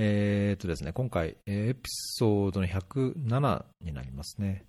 [0.00, 4.64] えー、っとですね、今回、エピソードの107になりますね。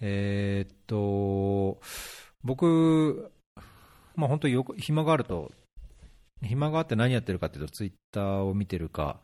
[0.00, 1.82] えー、っと、
[2.42, 3.30] 僕、
[4.16, 5.52] まあ本当に暇があると、
[6.42, 9.20] 暇があって何やってるかっていうと、ツイッターを見てるか、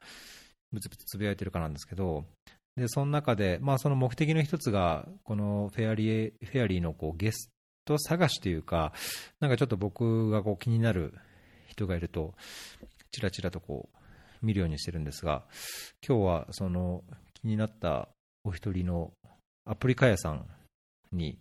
[0.73, 2.27] ぶつぶつつぶやいてるかなんですけど、
[2.77, 7.51] で、その中で、まあその目的の一つが、このフェアリー、フェアリーのこうゲス
[7.87, 8.93] ト探しというか、
[9.41, 11.15] なんかちょっと僕がこう気になる
[11.67, 12.35] 人がいると、
[13.11, 14.00] ちらちらとこう、
[14.43, 15.45] 見るようにしてるんですが、
[16.07, 17.05] 今日はその
[17.35, 18.09] 気になった
[18.45, 19.13] お一人の
[19.65, 20.47] アプリカヤさん
[21.13, 21.39] に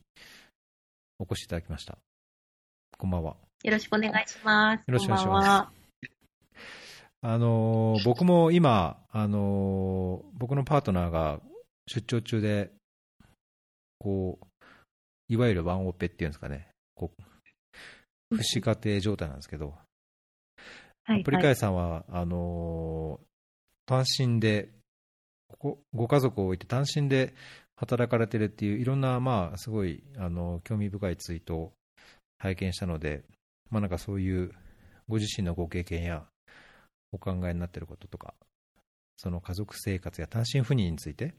[1.17, 1.97] お越しいただきました。
[2.97, 3.35] こんばんは。
[3.63, 4.79] よろしくお願いします。
[4.79, 5.79] よろしくお願いします。
[7.21, 11.41] あの僕も今、あの僕のパートナーが
[11.87, 12.71] 出張中で、
[13.99, 14.45] こう、
[15.27, 17.11] いわゆるワンオペっていうんですかね、こ
[18.31, 19.75] う、不死家庭状態なんですけど、
[21.09, 23.19] はい、アプリカイさんは、あの
[23.87, 24.69] 単身で
[25.57, 27.33] ご、ご家族を置いて単身で
[27.75, 31.73] 働かれてるっていう、いろんな、まあ、すごい、あの、興味深いツイートを
[32.37, 33.23] 拝見したので、
[33.71, 34.51] まあ、なんかそういう、
[35.07, 36.27] ご自身のご経験や、
[37.11, 38.35] お考えになっていることとか、
[39.17, 41.33] その家族生活や単身赴任について、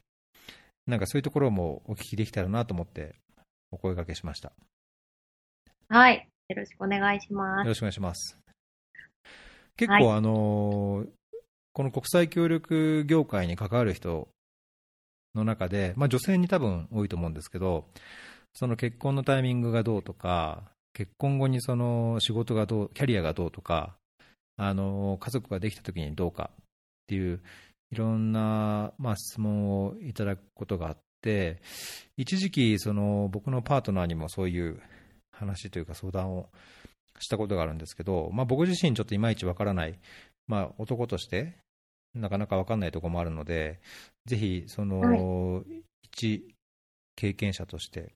[0.85, 3.15] なんかそういうところもお聞きできたらなと思って、
[3.71, 4.51] お声掛けしました。
[5.87, 6.27] はい。
[6.49, 7.59] よろしくお願いします。
[7.59, 8.40] よろしくお願いします。
[9.81, 11.05] 結構、はい、あの
[11.73, 14.27] この国際協力業界に関わる人
[15.33, 17.85] の中で、まあ、女性に多分多いと思うんですけど、
[18.53, 20.61] その結婚のタイミングがどうとか、
[20.93, 23.95] 結婚後にその仕事がどう、キャリアがどうとか、
[24.55, 26.65] あの家族ができた時にどうかっ
[27.07, 27.41] ていう、
[27.91, 31.59] いろんな、まあ、質問をいただくことがあって、
[32.17, 34.79] 一時期、その僕のパートナーにもそういう
[35.31, 36.49] 話というか相談を
[37.21, 39.97] したことがあるんですけど、まあ、僕自身ちょっといまいちわからない、
[40.47, 41.55] まあ、男として
[42.13, 43.79] なかなかわかんないところもあるので、
[44.25, 46.55] ぜひ、その、はい、一
[47.15, 48.13] 経験者として、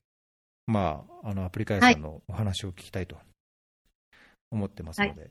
[0.66, 3.16] まあ、あの、アプリカ屋さんのお話を聞きたいと
[4.50, 5.30] 思ってますので、はい、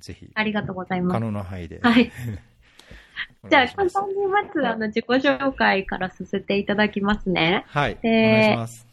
[0.00, 1.12] ぜひ、ありがとうございます。
[1.14, 1.80] 可能な範囲で。
[1.82, 2.12] はい。
[3.50, 7.64] じゃあ、簡単にまず、あの、自己紹介からさせていただきますね。
[7.66, 7.98] はい。
[8.04, 8.91] お願いします。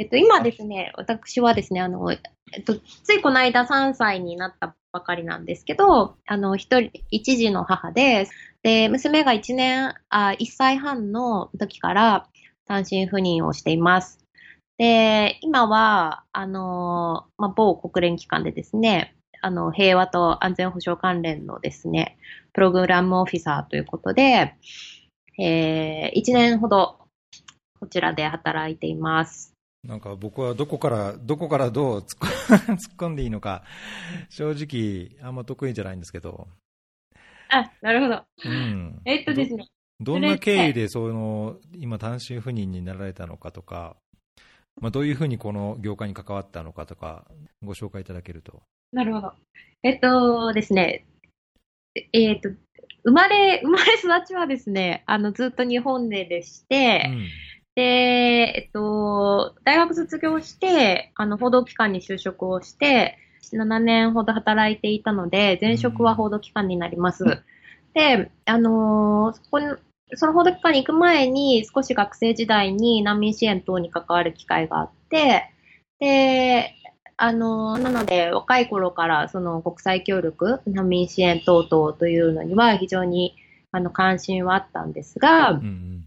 [0.00, 2.16] えっと、今ですね、私はですね、あの、え
[2.60, 2.74] っと、
[3.04, 8.26] ついこの間3歳になったばかりなんですけど、あの、一人、一児の母で、
[8.62, 12.26] で、娘が1年、あ、1歳半の時から
[12.66, 14.24] 単身赴任をしています。
[14.78, 22.16] で、今は、あの、まあ、某国連機関でですね、あの、平和と安全保障関連のですね、
[22.54, 24.54] プログラムオフィサーということで、
[25.38, 26.96] えー、1年ほど
[27.78, 29.59] こちらで働いています。
[29.82, 32.08] なんか僕はどこから、どこからどう 突っ
[32.96, 33.64] 込んでいいのか、
[34.28, 36.48] 正直、あんま得意じゃないんですけど。
[37.48, 38.24] あ、なるほど。
[38.44, 39.00] うん。
[39.06, 39.66] えっとですね。
[39.98, 43.96] どんな経緯でその、今単身赴任になられたのかとか、
[44.80, 47.26] まあ、どういうふうにこの業界に関わったのかとか、
[47.62, 48.62] ご紹介いただけると。
[48.92, 49.32] なるほど。
[49.82, 51.06] えっとですね、
[52.12, 52.50] えっと、
[53.04, 57.28] 生まれ、生まれ育ちはですね、あの、ずっと日本ででして、うん
[57.74, 63.18] で、えっと、大学卒業して、あの、報道機関に就職をして、
[63.52, 67.24] 7年ほど働いていたので、前職は報道機関になります。
[67.94, 69.66] で、あのそこに、
[70.14, 75.50] その報道機関に行く前に、少し学生時代に難民支援等に関わる機会があって、
[75.98, 76.74] で、
[77.16, 83.36] あの、なので、若い頃からその国際協力、難民支援等々というのには非常に
[83.72, 86.04] あの関心はあったんですが、うんうん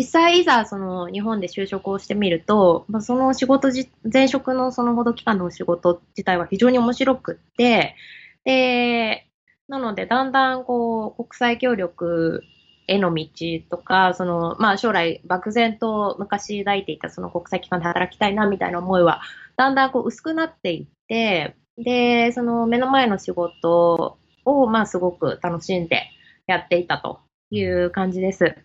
[0.00, 7.96] 実際いざその日本で就職をしてみると、まあ、その仕事じ、前職のそのほど期間の仕事自体は非常に面白くって、
[8.44, 9.28] で、
[9.68, 12.42] なのでだんだんこう国際協力
[12.88, 13.26] への道
[13.70, 19.20] とか、その、まあ将来漠然と昔抱いていたその国際機関で働きたいなみたいな思いは、
[19.58, 26.04] だんだんこう薄くなっていって、で、その目の前の仕事をまあすごく楽しんで
[26.46, 28.56] やっていたという感じです。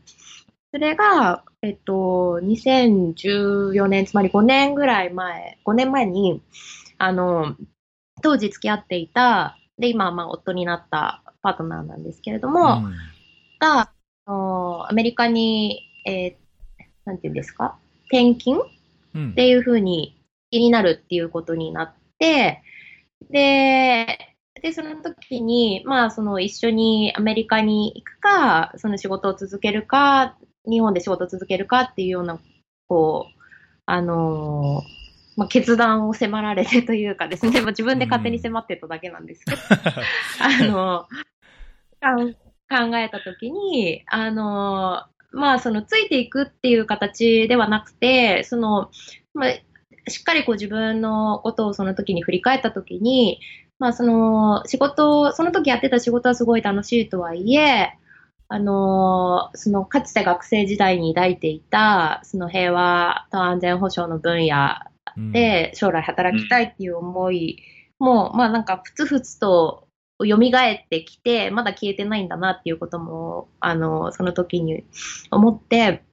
[0.75, 6.41] それが、えっと、2014年、つまり5年ぐらい前、5年前に、
[6.97, 7.55] あの、
[8.21, 12.93] 当時付き合っていた、で、今、まあ、夫になったパートナーなんですけれども、うん、
[13.57, 13.93] が、あ
[14.27, 16.33] のアメリカに、えー、
[17.05, 17.77] なんていうんですか、
[18.11, 18.61] 転勤、
[19.13, 20.21] うん、っていうふうに
[20.51, 22.61] 気になるっていうことになって、
[23.29, 30.35] で、で、その時に、まあ、その一緒にアメリカに行くか、その仕事を続けるか
[30.69, 32.39] 日本で仕事を続けるかっていうような、
[32.87, 33.41] こう、
[33.85, 35.05] あのー、
[35.37, 39.51] まあ、決断を迫られてというかですね、 まあ、自分で勝手に迫ってただけなんですけ
[40.67, 41.07] ど、
[42.01, 42.33] あの、
[42.69, 48.89] 考えたときに、あの、まあ、その、ついていくっていう形ではなくて、その、
[49.33, 49.49] まあ、
[50.09, 53.39] しっかりこう自分のことをその時に振り返った時に、
[53.79, 57.97] まあその仕事、その時やってた仕事はすごい楽しいとはいえ、
[58.47, 64.75] あの、そのかつて学生時代に抱いていた、その平和と安全保障の分野
[65.31, 67.57] で将来働きたいっていう思い
[67.99, 69.87] も、まあなんかふつふつと
[70.19, 74.85] 蘇ってきて、まだ消えてないんだなっていうことも、あの、その時に
[75.31, 76.03] 思って、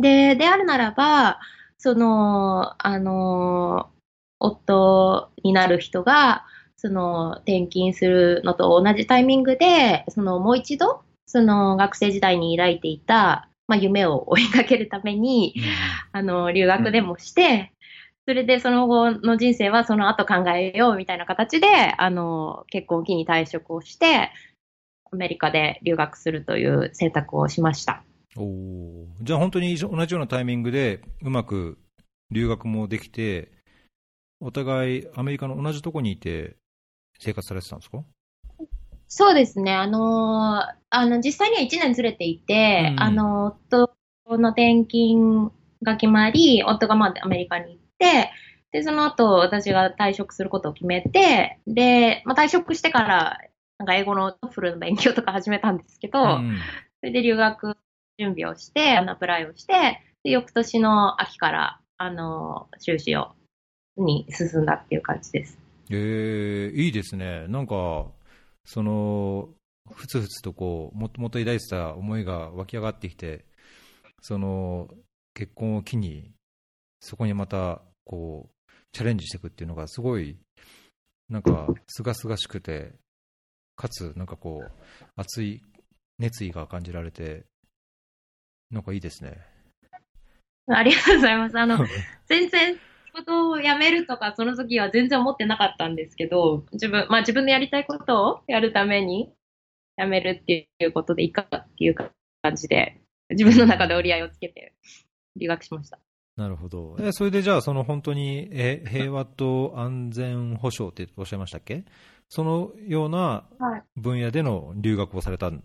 [0.00, 1.40] で、であるならば、
[1.78, 3.90] その、あの、
[4.38, 6.44] 夫になる人が、
[6.76, 15.54] その、転勤するのと同じタイミングで、その、もう一度、その、学生時代に抱いていた、まあ、夢を 追いかけるために、
[16.12, 17.72] あの、留学でもして、
[18.26, 21.66] それでその後の人生はその後考えようみたいな形で、
[21.98, 24.30] あの、結婚を機に退職をして、
[25.10, 28.04] アメリカで留学するという選択をしました。
[28.36, 31.78] おじゃあ本当に同じようなタイミングでうまく
[32.30, 33.50] 留学もできて、
[34.40, 36.56] お互いアメリカの同じとこにいて
[37.18, 38.04] 生活されてたんですか？
[39.14, 39.74] そうですね。
[39.74, 43.90] あのー、あの、実際には1年ずれていて、うん、あの、夫
[44.38, 48.30] の転勤が決まり、夫がまあアメリカに行って、
[48.72, 53.38] で、その後私が退職することを決めて、で、まあ、退職してから、
[53.76, 56.56] なんか英語の TOEFL の勉強とか始めたんですけど、うん、
[57.00, 57.76] それで留学
[58.18, 63.32] 準備をして、 apply をして、で翌年の秋から、あの、修士を、
[63.98, 65.58] に進んだっていう感じです。
[65.90, 67.46] えー、いいですね。
[67.48, 68.06] なんか、
[68.64, 69.48] その、
[69.90, 73.44] ふつふつとこう、もともと抱いてた思いが湧き上がってきて、
[74.20, 74.88] その、
[75.34, 76.32] 結婚を機に、
[77.00, 80.38] そこにまた、こう、チャレンジしていくっていうのが、すごい、
[81.28, 82.92] なんか、すがすがしくて、
[83.76, 84.72] かつ、なんかこう、
[85.16, 85.62] 熱い
[86.18, 87.44] 熱意が感じられて、
[88.70, 89.38] なんかいいですね。
[90.68, 91.58] ありがとうございます。
[91.58, 91.78] あの、
[92.26, 92.80] 全然仕
[93.12, 99.32] 事を辞めるとか、その時は全然思ってなかったんですけど、自分、まあ自分のやりたいことをやるために
[99.98, 103.00] 辞めるっていうことでいいかっていう感じで、
[103.30, 104.74] 自分の中で折り合いをつけて
[105.36, 105.98] 留学しました。
[106.36, 106.96] なるほど。
[106.98, 111.84] え、それでじゃあ、その本当に、え、平和と安全保障っておっしゃいましたっけ？
[112.30, 113.44] そのような
[113.96, 115.58] 分野での留学をされたって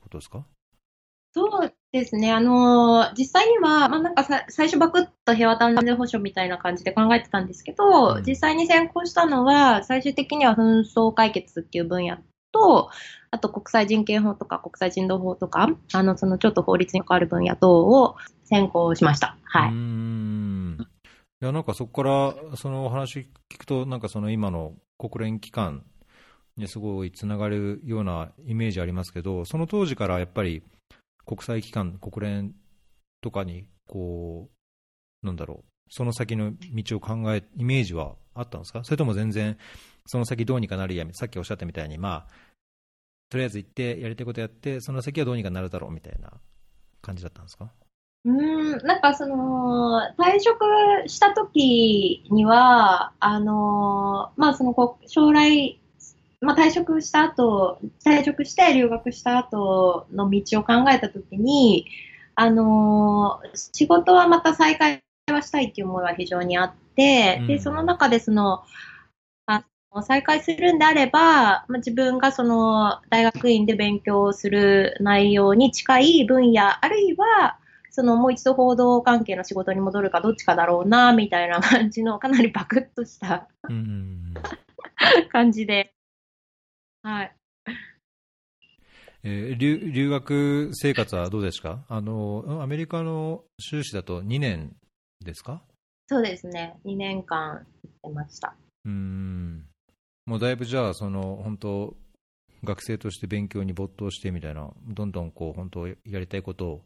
[0.00, 0.46] ことですか、
[1.34, 2.32] そうですね。
[2.32, 12.18] あの、実際には、まあ、なんかさ最初バクッと平和と安全保障みたいな感じで考えてたんですけど、うん、実際に先行したのは、最終的には紛争解決っていう分野
[12.52, 12.90] と、
[13.30, 19.36] あと国際人権法とか国際人道法とか、あの、そのちょっと法律に関わる分野等を先行しました。
[19.44, 19.70] はい。
[19.70, 20.86] うん
[21.42, 25.84] いや、なんかそこから、そのお話聞くと、なんかその今の国連機関
[26.56, 30.62] にすごいつながるようなイメージありますけど、その当時からやっぱり、
[31.26, 32.54] 国際機関、国連
[33.20, 34.48] とかに、こ
[35.22, 38.84] う、なんだろう、その先の道を考え、イメージはあったんですか？
[38.84, 39.58] それとも全然、
[40.06, 42.32] その先どうにかなるや、さっきおっしゃったみたいに、まあ、
[43.28, 46.32] とりあえず行って、やりたいことやって、その先はどうにかなるだろうみたいな
[47.02, 47.72] 感じだったんですか？
[48.24, 50.64] うん、なんかその、退職
[51.08, 54.74] した時には、あの、まあその、
[55.06, 55.80] 将来
[56.40, 61.86] まあ、退職した後、退職して留学した後の道を考えたときに、
[62.34, 65.02] あのー、仕事はまた再開
[65.32, 68.62] はしたいっていう思いは非常にあって、うん、で、その中でその、
[69.46, 69.64] あ
[69.94, 77.58] の再開するんであれば、まあ、自分がその大学院で勉強する内容に近い分野、あるいは、
[77.90, 83.48] そのもう一度報道関係の仕事に戻るかどっちかだろうな、みたいな感じのかなりバクッとした
[85.32, 85.95] 感じで、
[87.06, 87.32] はい。
[89.22, 91.84] えー、留留学生活はどうですか？
[91.88, 94.74] あのアメリカの修士だと2年
[95.24, 95.62] ですか？
[96.08, 98.56] そうですね、2年間行ってました。
[98.84, 99.66] うん。
[100.26, 101.96] もうだいぶじゃあ、その本当、
[102.64, 106.78] 学生として勉強に没頭してみたいな、どんどんこう本当、やりたいことを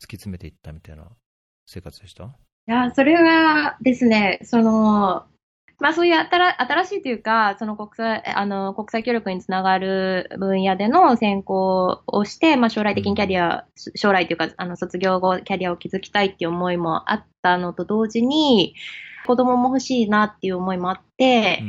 [0.00, 1.04] 突き詰めていったみたいな
[1.66, 2.24] 生活でした？
[2.26, 2.28] い
[2.66, 5.26] や、それはですね、その、
[5.78, 18.74] まあそういう新新しいというか、その国際、あの、国際協力につながる分野での専攻をして、まあ将来的にキャリア、将来というか、あの、卒業後キャリアを築きたいっていう思いもあったのと同時に、
[19.26, 21.62] 子供も欲しいなっていう思いもあって、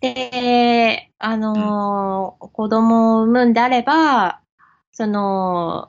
[0.00, 4.40] で、あの、子供を産むんであれば、
[4.92, 5.88] その、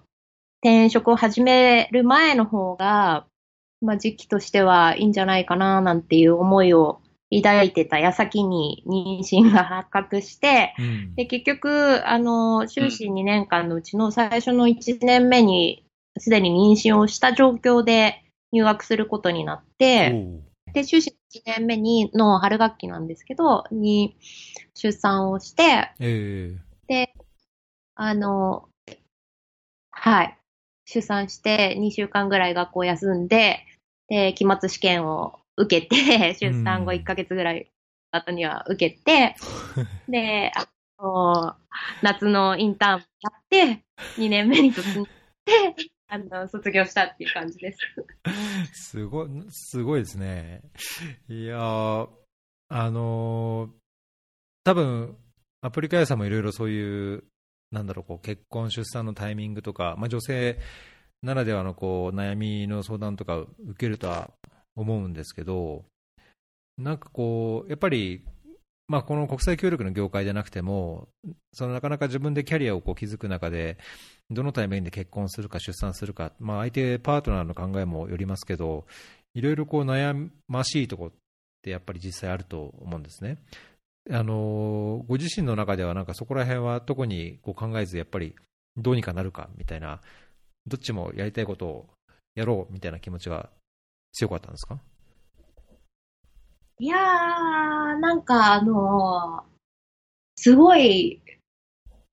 [0.62, 3.28] 転職を始める前の方が、
[3.82, 7.03] まあ時期としてはいいんじゃないかななんていう思いを
[7.42, 15.86] 抱いてた矢先に妊娠が発覚して、うん、で結局、あの、修士2年間のうちの最初の1年目に
[16.18, 20.42] すでに妊娠をした状況で入学することになって、
[20.74, 24.16] で、修士1年目にの春学期なんですけど、に
[24.76, 27.14] 出産をして、えー、で、
[27.96, 28.68] あの、
[29.92, 30.38] はい、
[30.86, 33.66] 出産して2週間ぐらい学校休んで、
[34.10, 37.72] で、期末試験を受けて、出産後1ヶ月ぐらい
[38.12, 39.36] 後には受けて、
[40.08, 40.68] で、あ
[41.02, 41.56] の、
[42.02, 43.84] 夏のインターンやって、
[44.18, 44.74] 2年目に
[46.08, 47.80] あの、卒業したっていう感じです。
[48.74, 50.62] すごい、すごいですね。
[51.28, 51.58] いや
[52.70, 53.72] あのー、
[54.64, 55.18] 多分、
[55.62, 57.24] アプリカ屋さんもいろいろそういう、
[57.72, 60.60] なんだろう、こう、結婚、出産のタイミングとか、まあ、女性
[61.24, 64.32] ならではのこう悩みの相談とか受けるとは
[64.76, 65.86] 思うんですけど、
[66.78, 68.24] なんかこう、やっぱり、
[68.88, 71.08] まあ、この国際協力の業界でなくても、
[71.54, 73.78] そのなかなか自分でキャリアをこう築く中で、
[74.30, 78.86] どのタイミングで結婚するか、出産するか、まあ、相手、パートナーの考えもよりますけど、
[79.34, 81.14] いろいろこう悩ましいところっ
[81.62, 83.38] てやっぱり実際あると思うんですね。
[84.12, 88.36] あのご自身の中では、なんかそこら辺は特にこう考えず、やっぱり
[88.76, 90.02] どうにかなるかみたいな、
[90.68, 91.90] どっちもやりたいことを
[92.36, 93.50] やろうみたいな気持ちが
[94.14, 94.80] 強かったんですか？
[96.80, 97.00] いやー、
[98.00, 99.44] なんかあのー、
[100.36, 101.22] すごい、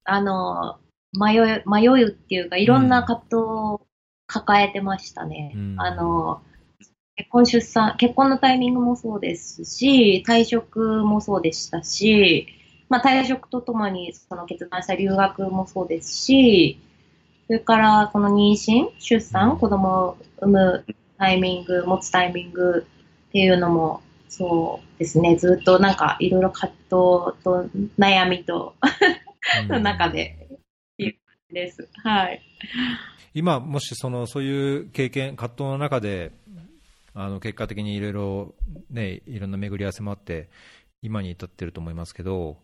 [0.04, 3.86] あのー、迷い、迷うっていうか、いろんな葛藤を
[4.26, 5.52] 抱えてましたね。
[5.54, 12.46] うん、あのー、結婚出産、結婚のタイミングもそうですし、退職もそうでしたし、
[12.88, 16.80] まあ退職とともにその決断した留学もそうですし、
[17.46, 20.84] それからその妊娠、出産、子供を産む
[21.20, 22.86] タイミング、持つタイミング
[23.28, 28.74] っていうのも、そうですね、ずっとなんかいろいろ葛藤と悩みと
[29.68, 30.48] の中で、
[31.52, 31.88] です。
[32.02, 32.40] はい。
[33.34, 36.32] 今、もしその、そういう経験、葛藤の中で、
[37.12, 38.54] あの、結果的にいろいろ、
[38.88, 40.48] ね、いろんな巡り合わせもあって、
[41.02, 42.56] 今に至ってると思いますけど、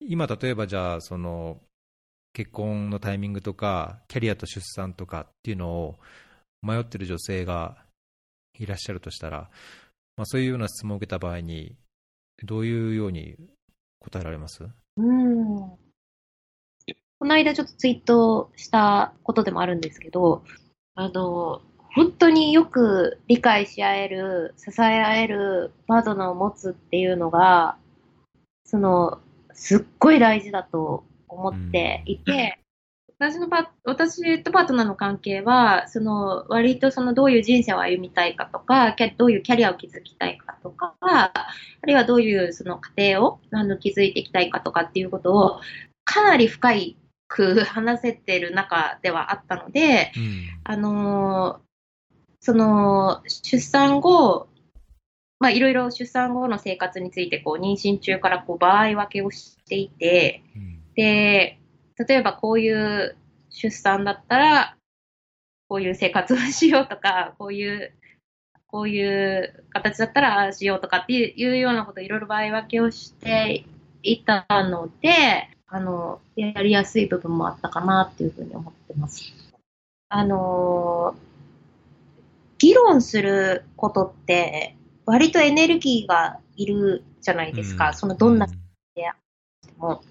[0.00, 1.60] 今、例えばじゃあ、その、
[2.32, 5.96] 結婚のタイミングとか、キャリアと出産とかっていうのを、
[6.66, 7.76] 迷ってる女性が
[8.58, 9.48] いらっしゃるとしたら、
[10.16, 11.76] まあ、そういうような質問を受けた場合に、
[12.44, 13.36] どういうように
[14.00, 14.64] 答えられます？
[14.96, 15.58] うん。
[17.18, 20.44] この間ちょっとツイートしたことでもあるんですけど、
[20.94, 21.62] あの、
[21.94, 27.78] 本当によく理解し合える、支え合えるパートナーを持つっていうのが、
[28.64, 29.20] その、
[29.54, 32.58] すっごい大事だと思っていて、
[33.18, 41.32] 私のパ、私とパートナーの関係は、その、割とその、どういう人生を歩みたいかとか、どういうキャリアを築きたいかとか、あ
[41.86, 45.60] るいはどういうその家庭を、あの、築いていきたいかとかっていうことを、
[46.04, 46.96] かなり深い
[47.28, 51.60] く話せてる中ではあったので、うん、あの
[52.40, 54.48] その、出産後、
[55.40, 61.58] まあ、いろいろ出産後の生活について、こう、妊娠中からこう、場合分けをしていて、うん、で、
[61.98, 63.16] 例えばこういう
[63.50, 64.76] 出産だったら、
[65.68, 67.92] こういう生活をしようとか、こういう、
[68.68, 73.64] こういう形だったらああしようとかっていうようなこといろいろ場合分けをして
[74.02, 79.32] いたので、あの、やりやすい部分もあったかなっていうふうに思ってます。
[80.08, 81.16] あの、
[82.58, 87.88] 議論することって割とエネルギーがいるじゃないですか。
[87.88, 88.54] うん、そのどんなで
[89.78, 90.02] も。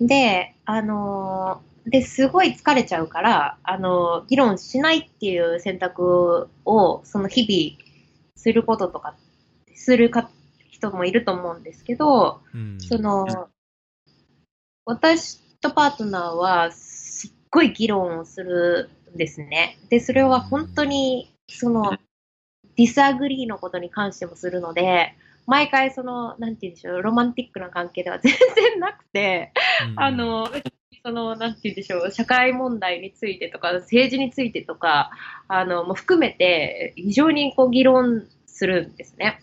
[0.00, 7.90] で、あのー、で、すごい疲れちゃうから、あのー、議論しないっていう選択を、その日々
[8.36, 9.14] することとか、
[9.74, 10.30] するか
[10.70, 13.48] 人もいると思うんですけど、うん、その、
[14.86, 19.78] 私とパートナーは、すっごい議論をするんですね。
[19.90, 21.98] で、それは本当に、その、
[22.76, 25.14] disagree のことに関してもするので、
[25.46, 29.52] 毎回その、なんて言うんでしょう、ロマンティックな関係では全然なくて、
[29.90, 30.48] うん、あの、
[31.04, 35.10] その、なんて言うんでしょう、社会問題についてとか、政治についてとか、
[35.48, 39.40] あの、も含めて、非常にこう議論するんですね。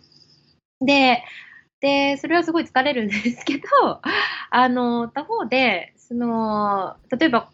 [0.82, 1.24] で、
[1.80, 4.01] で、それはすごい疲れるんですけど、
[4.50, 7.50] あの、他方で、その、例えば、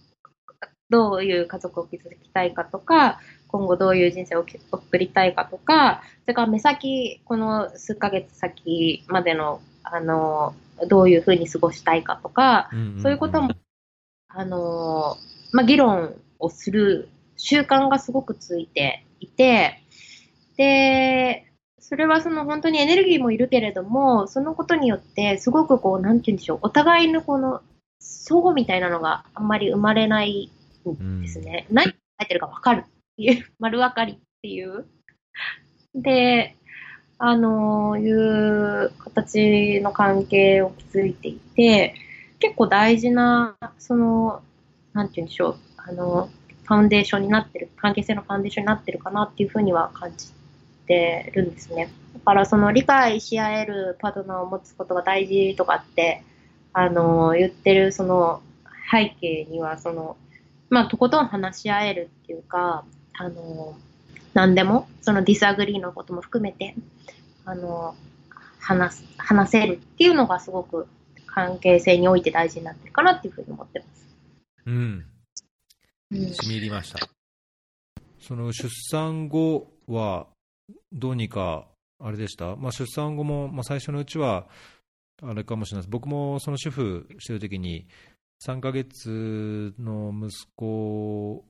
[0.90, 3.20] どういう家族を築きたいかとか、
[3.54, 10.56] 今後どういう人生を送りたいかとか、それから目先、この数ヶ月先までの、あの、
[10.88, 13.52] どういうふうに過ごしたいかとか、うんうんうん、そういうことも、
[14.28, 15.18] あの、
[15.52, 19.84] まあ、議論をする習慣がすごくついていて、
[20.58, 21.46] で、
[21.78, 27.62] それはその本当にエネルギーもいるけれども、そのことによって、すごくこう、なんて言うんでしょう、お互いのこの、
[28.00, 30.52] 相互みたいなのがあんまり生まれない
[30.90, 31.68] んですね。
[31.70, 31.92] うん、何書
[32.24, 32.80] いてるかわかる。
[32.80, 32.84] っ
[33.16, 34.86] ていう、丸分かりっていう。
[35.96, 36.56] で、
[37.20, 41.96] あのいう形の関係を築いていて、
[42.40, 44.42] 結構大事な、その、
[44.92, 46.30] なんて言うんでしょう、あの、
[46.66, 50.32] ファウンデーションになってる、関係性のファウンデーションになってるかなっていうふうには感じ
[50.88, 51.90] てるんですね。
[52.14, 56.24] だからその理解し合えるパートナーを持つことが大事とかって、
[56.74, 58.42] あの、言ってるその
[58.92, 60.18] 背景には、その、
[60.70, 62.84] まあ、とことん話し合えるっていうか、
[63.18, 63.78] あの、
[64.34, 66.76] 何でも、その disagree のことも含めて、
[67.46, 67.96] あの、
[68.60, 70.88] 話す、話せるっていうのがすごく
[71.28, 74.08] 関係性において大事になってるかなっていうふうに思ってます。
[74.66, 75.06] うん。
[76.12, 77.00] しみ入りました。
[78.20, 80.28] その出産後は、
[80.92, 81.68] どうにか、
[82.00, 84.48] あれでした、まあ、出産後も、まあ、最初のうちは、
[85.22, 87.88] あれかもしれないです、僕もその主婦してるときに、
[88.46, 91.46] 3ヶ月の息子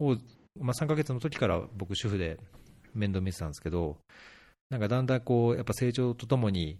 [0.00, 0.16] を、
[0.58, 2.38] まあ、3ヶ月の時から僕、主婦で
[2.94, 3.98] 面倒見てたんですけど、
[4.70, 6.78] なんかだんだんこう、やっぱ成長とともに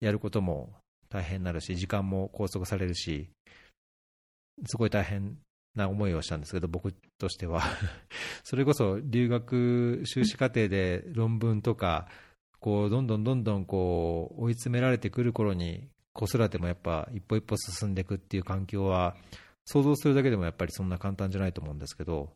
[0.00, 0.74] やることも
[1.08, 3.28] 大変になるし、時間も拘束されるし、
[4.66, 5.38] すごい大変
[5.74, 7.62] な思いをしたんですけど、僕としては。
[8.44, 12.08] それこそ留学、修士課程で論文とか、
[12.60, 19.16] こうどんどんどんどんこう追い詰められてくる頃に、子育てもやっぱ一歩一歩進んでいくっていう環境は、
[19.66, 22.32] 想像するだけでもやっぱりそんな簡単じゃないと思うんですけど、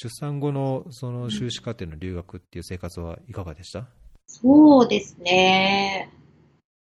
[0.00, 3.88] 出産後のその修士課程の留学っていう生活はいかがでした？
[4.28, 6.08] そうですね。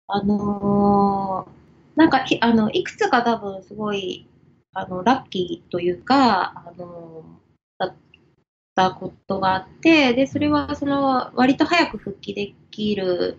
[0.06, 4.28] あのー、なんか、あの、いくつか多分すごい
[4.74, 7.24] あの、ラッキーというか、あの、
[7.80, 7.96] だっ
[8.76, 13.38] たことがあって、で、それは、その、割と早く復帰できる、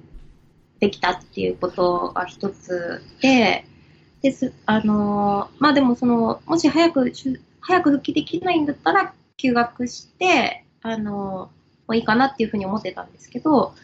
[0.81, 3.65] できたっていうことが一つで、
[4.21, 7.13] です、あの、まあでもその、もし早く、
[7.61, 11.51] 早く復帰できないんだったら、休学して、あの、も
[11.89, 13.75] ういいかなっていうふうに思ってたんですけど、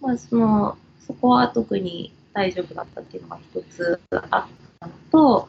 [0.00, 4.20] まあその、そこは特に大丈夫だったっていうのが一つあっ
[4.80, 5.48] たのと、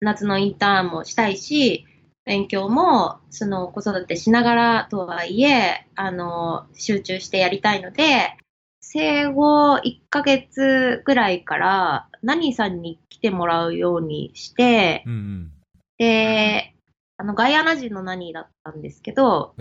[0.00, 1.86] 夏のインターンもしたいし、
[2.24, 8.36] 勉強も、その子育てしながらとはいえ、あの、集中してやりたいので、
[8.80, 15.52] 生後1ヶ月ぐらいから何さんに来てもらうようにして、うんうん、
[15.98, 16.74] で、
[17.18, 19.54] あの、ガイアナ人の何だったんですけど、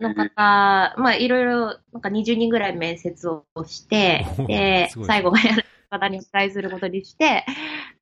[0.00, 7.44] の方、まあ、いろいろ、なんか20人ぐらい面接をして、で、最後ガイアナ人の方にお伝えすることにして、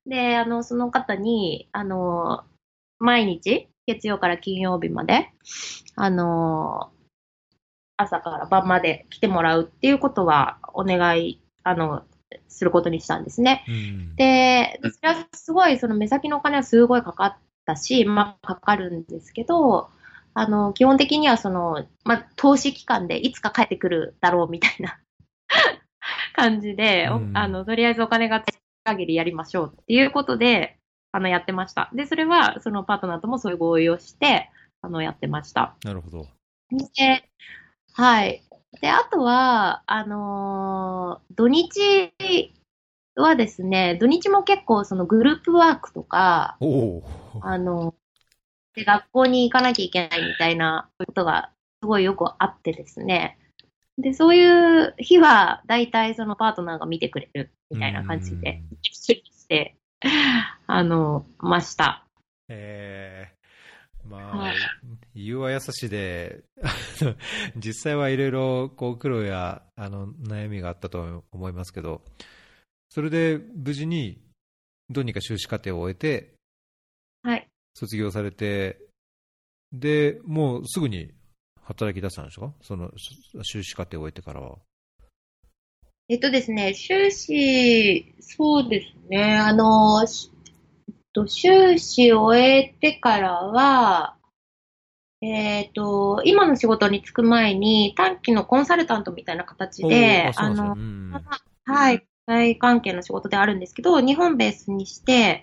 [0.05, 2.45] で、あの、その方に、あの、
[2.97, 5.29] 毎日、月曜から金曜日まで、
[5.95, 6.91] あの、
[7.97, 12.03] 朝から晩まで来てもらうっていうことはお願い、あの、
[12.47, 13.65] することにしたんですね。
[13.67, 19.89] うん、で、それはすごい、その目先のお金はすごいかかったし、まあ、かかるんですけど、
[20.33, 24.99] あの、基本的にはその、まあ、投資期間でいつか帰ってくるだろうみたいな
[26.33, 28.43] 感じで、うん、あの、とりあえずお金が
[28.83, 30.77] 限りやりましょうっていうことで、
[31.11, 31.89] あの、やってました。
[31.93, 34.49] で、それは、そのパートナーともそういう合意をして、
[34.81, 35.75] あの、やってました。
[35.83, 36.27] なるほど。
[36.71, 37.29] で、
[37.93, 38.43] はい。
[38.81, 42.13] で、あとは、あのー、土日
[43.15, 46.57] はですね、土日も結構そのグループワークとか、
[47.41, 47.95] あの、
[48.75, 53.37] で、学校に行かなきゃいけないみたいなことがすごいよくあってですね、
[53.97, 59.75] で、そういう日は、大体そのパートナーが見てくれるみたいな感じで、して、
[60.65, 62.05] あの、ました。
[62.49, 63.31] え。
[64.07, 64.55] ー、まあ、はい、
[65.15, 66.43] 言うは優しで、
[67.55, 72.01] 実際はいろいろこう苦労やあの悩みがあったと思いますけど、
[72.93, 74.21] それで無事に
[74.87, 76.35] どうにか修士課程を終えて、
[77.23, 77.47] はい。
[77.73, 78.77] 卒業されて、
[79.71, 81.09] で、もうすぐに
[81.63, 82.53] 働き出したんですか？
[82.61, 82.91] その
[83.41, 84.59] 修士課程を終えてからは。
[86.07, 90.05] えっとですね、修士、そうですね、あの、
[91.25, 94.17] 修士を終えてからは、
[95.21, 100.77] えっ、ー、と、今の仕事に就く前に短期のコンサルタントみたいな形で、あの、
[101.65, 105.41] はい、大関係の仕事であるんですけど、日本ベースにして、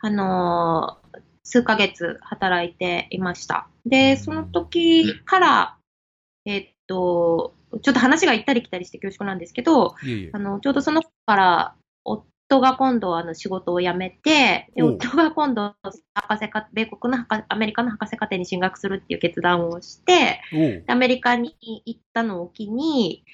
[0.00, 0.98] あの、
[1.44, 3.68] 数ヶ月働いていました。
[3.84, 5.76] で、その時から、
[6.44, 10.30] えっと、ちょっと話が行ったり来たりして恐縮なんですけど、いえいえ。
[10.32, 15.74] あの、ちょうどそのから、夫が今度あの仕事を辞めて、で夫が今度
[16.14, 20.40] 博士課、米国のアメリカの博士課程に進学するっていう決断をして、
[20.86, 23.24] アメリカに行ったのを機に、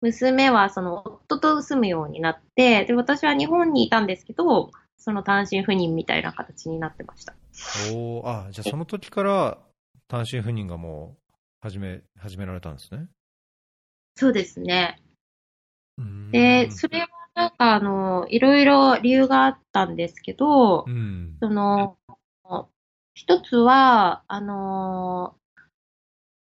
[0.00, 7.34] 娘はその夫と住むようになって、で、私は日本にいたんですけど、その単身赴任みたいな形になってました。
[7.94, 9.58] おあ、じゃあその時から
[10.08, 13.08] 単身赴任がもう始め、始められたんですね？
[14.16, 15.00] そうですね。
[16.30, 21.96] で、それはなんかあの、いろいろ理由があったんですけど、うん、その、
[23.14, 25.36] 一つは、あの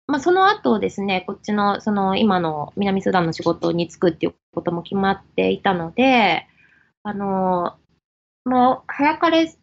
[0.09, 6.47] まあ、その後ですね、こっちの、その、今の南スーダンの仕事に就くっていうことも決まっていたので、
[7.03, 7.77] あの、
[8.43, 9.53] もう、早かれ、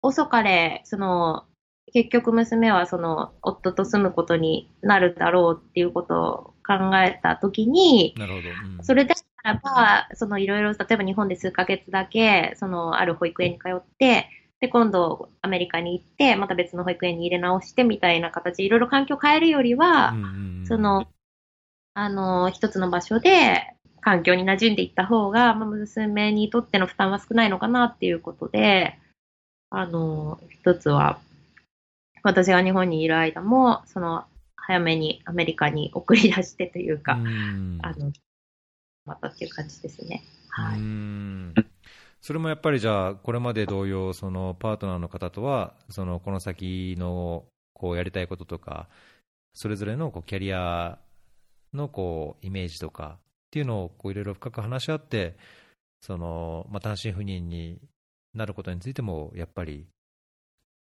[0.00, 1.44] 遅かれ、その、
[1.92, 8.48] 結局娘はその、夫と住むことになるだろうっていうことを考えたときに、なるほど。
[8.48, 14.28] うん、それだったらば、そのいろいろ、例えば日本で数ヶ月だけ、その、ある保育園に通って、
[14.60, 20.14] で、今度アメリカに行って、また別の保育園に入れ直してみたいな形、いろいろ環境を変えるよりは、
[20.66, 21.08] その、
[21.94, 28.98] あの、一つの場所で環境に馴染んでいった方が、まあ、娘にとっての負担は少ないのかなっていうことで、
[29.70, 31.18] あの、一つは、
[32.22, 34.24] 私が日本にいる間も、その、
[34.56, 37.16] 早めにアメリカに送り出してというか、う
[37.82, 38.12] あの、
[39.06, 40.22] またっていう感じですね。
[40.50, 41.69] はい。
[42.20, 48.88] それもやっぱりじゃあ、これまで同様、そのパートナーの方とは、そのこの先のこうやりたいこととか、
[49.54, 50.98] それぞれのこうキャリア
[51.72, 55.36] のこうイメージとかっていうのをいろいろ深く話し合って、
[56.02, 57.80] そのまあ、単身赴任に
[58.34, 59.86] なることについても、やっぱり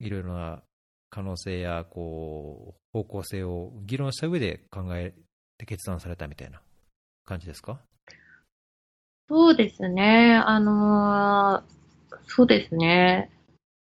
[0.01, 0.63] いろいろな
[1.09, 5.15] 可能性やこう方向性を議論した上で考え
[5.57, 6.61] て決断されたみたいな
[7.25, 7.81] 感じですか？
[9.29, 10.35] そうですね。
[10.45, 13.31] あのー、そうですね。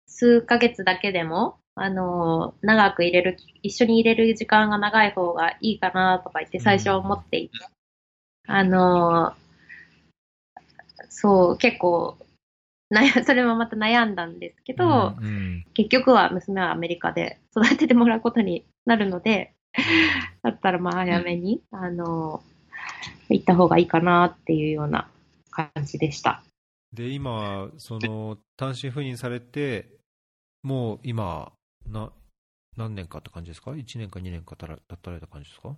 [0.07, 7.59] 数ヶ月だけでも、あのー、長く入れる、一緒に入れる時間が長い方がいいかなとか言って最初思っていて、
[8.49, 12.19] うん、あのー、そう、結構、
[12.93, 19.55] 悩、 それもまた悩んだんですけど、うんうん、結局は娘はアメリカで育ててもらうことになるので、
[20.43, 22.43] だったらまあ早めに、あの、
[23.29, 25.09] 行った方がいいかなっていうような
[25.75, 26.43] 感じでした。
[26.93, 29.89] で、今、その、単身赴任されて、
[30.63, 31.53] もう今、
[31.87, 32.13] な、
[32.77, 35.77] 何年かって感じですか ?1 年か2年かたら経たれた感じですか？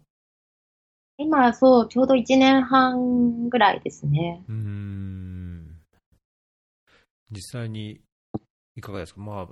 [1.19, 4.43] 今、そう、ちょうど1年半ぐらいですね。
[4.49, 5.77] うん。
[7.31, 8.01] 実際に、
[8.75, 9.21] いかがですか？
[9.21, 9.49] まあ、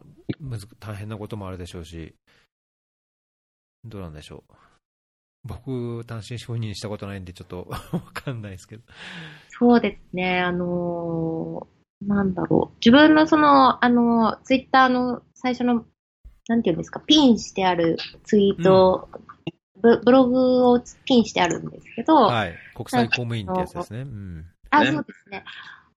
[0.78, 2.14] 大変なこともあるでしょうし、
[3.84, 4.54] どうなんでしょう。
[5.44, 8.82] 僕、単身赴任したことないんで、ちょっと わかんないですけど。
[9.60, 12.76] そうですね、あのー、なんだろう。
[12.76, 15.84] 自分のその、あのツイッターの最初の、
[16.48, 19.10] なんていうんですか、ピンしてあるツイート、
[19.82, 22.54] うん、ブログをピンしてあるんですけど、はい。
[22.74, 24.00] 国際公務員ってやつですね。
[24.00, 24.46] うん。
[24.70, 25.44] あ、そうですね。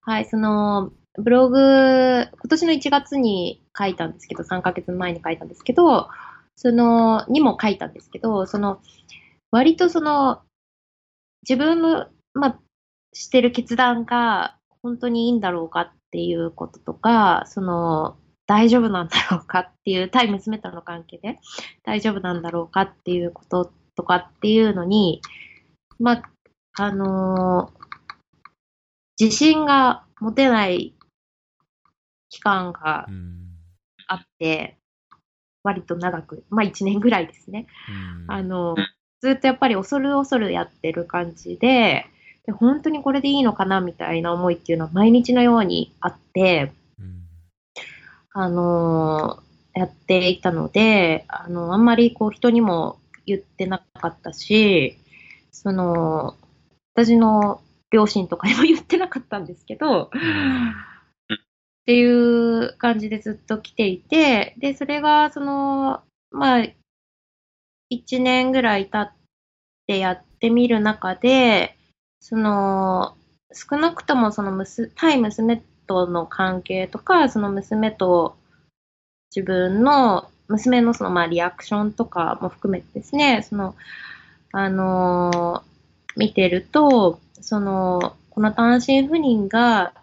[0.01, 6.09] はい、その、ブログ、今年の1月に書いたんですけど、3ヶ月前に書いたんですけど、
[6.57, 8.81] その、にも書いたんですけど、その、
[9.51, 10.41] 割とその、
[11.47, 12.59] 自分の、まあ、
[13.13, 21.39] してる決断が本当にいいんだろうかっていうこととか、その、大丈夫なんだろうかっていう、対娘との関係で
[21.83, 25.21] 大丈夫なんだろうかっていうこととかっていうのに、
[25.99, 26.23] まあ、
[26.75, 27.83] あのー、
[29.19, 30.93] 自信が持てない
[32.29, 33.07] 期間が
[34.07, 34.77] あって、
[35.63, 37.67] 割と長く、まあ一年ぐらいですね。
[38.27, 38.75] あの、
[39.21, 42.07] ずっとやっぱり恐る恐るやってる感じで、
[42.45, 47.23] で本当にこれでいいのかなみたいな思いっていうのは毎日のようにあって、うん、
[48.33, 49.39] あの、
[49.73, 54.97] やっていたので、あの、あんまりこう人にも言ってなかったし、
[55.51, 56.35] その、
[56.93, 61.37] 私の両親とかにも言ってなかったんですけど、うん、っ
[61.85, 66.01] ていう感じでずっと来ていて、で、それが、その、
[66.31, 66.65] まあ、
[67.91, 69.15] 1年ぐらい経っ
[69.87, 71.77] てやってみる中で、
[72.23, 73.17] その、
[73.51, 78.37] 少なくともそのむ対娘との関係とか、その娘と
[79.35, 83.75] 自分の、娘のそのまあリアクションとかも含めてですね、その、
[84.53, 89.93] あのー、見てると、その、この単身赴任が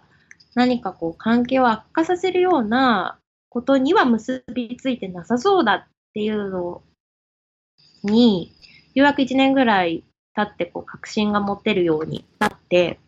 [0.54, 6.82] 何かこう関係を悪化させるようなことには結びついてなさそうだっていうの
[8.02, 8.52] に、
[8.94, 10.04] ようやく1年ぐらい
[10.34, 12.98] 経ってこう確信が持てるようになって、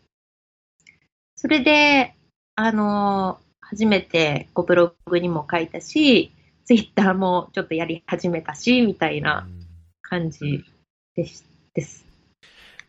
[1.36, 2.14] それで、
[2.54, 6.32] あのー、初めてこうブログにも書いたし、
[6.64, 9.48] ツイッターもちょっとやり始めたし、みたいな
[10.02, 10.64] 感じ
[11.16, 11.44] です。
[11.74, 12.04] です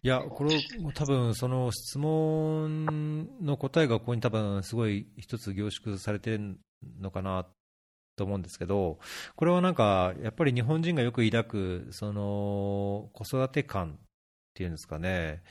[0.01, 0.59] いや、これ、
[0.93, 6.57] 多分その質問の答えがここに多分すごい一つ凝縮されてる
[6.99, 7.47] のかな
[8.17, 8.99] と思うんですけど、
[9.37, 13.97] これはなんか、やっぱり日本人がよく抱く、その子育て感
[14.53, 15.41] っていうんですかね、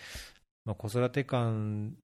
[0.65, 1.97] まあ、子育て感、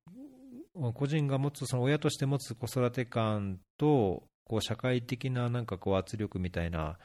[0.95, 6.99] 個人が持つ、その親として持つ子育て感と、こう社会的ななんかこう圧力みたいな、